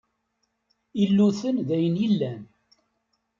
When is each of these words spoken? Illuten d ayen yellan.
Illuten 1.03 1.55
d 1.67 1.69
ayen 1.75 1.95
yellan. 2.01 2.41